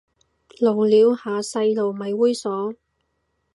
[0.59, 2.75] 露鳥嚇細路哥咪猥褻